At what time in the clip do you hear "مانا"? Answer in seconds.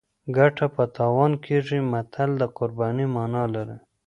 3.15-3.43